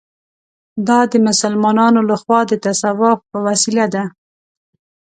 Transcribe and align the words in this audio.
دا 0.87 0.99
د 1.11 1.13
مسلمانانو 1.27 1.99
له 2.09 2.15
خوا 2.21 2.39
د 2.47 2.53
تصوف 2.63 3.19
په 3.31 3.37
وسیله 3.47 3.85
ده. 3.93 4.03